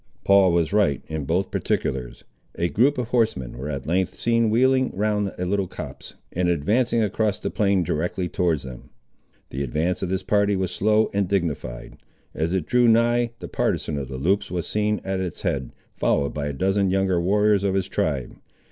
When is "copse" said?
5.67-6.15